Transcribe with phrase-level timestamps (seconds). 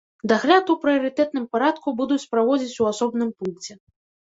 [0.29, 3.81] Дагляд у прыярытэтным парадку будуць праводзіць у асобным пункце.